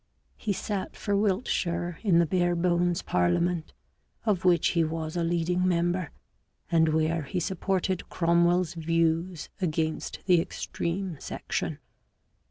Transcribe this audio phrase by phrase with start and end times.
[0.35, 3.71] He sat for Wiltshire in the Barebones parliament,
[4.25, 6.09] of which he was a leading member,
[6.71, 11.77] and where he supported Cromwell's views against the extreme section.